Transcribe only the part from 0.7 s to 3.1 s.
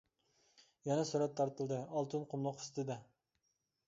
يەنە سۈرەت تارتىلدى، ئالتۇن قۇملۇق ئۈستىدە.